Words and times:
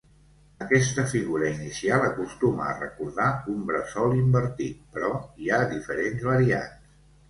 Aquesta 0.67 1.03
figura 1.11 1.51
inicial 1.57 2.07
acostuma 2.07 2.67
a 2.71 2.75
recordar 2.81 3.29
un 3.55 3.63
bressol 3.71 4.19
invertit, 4.25 4.85
però 4.97 5.17
hi 5.23 5.57
ha 5.61 5.65
diferents 5.79 6.31
variants. 6.35 6.95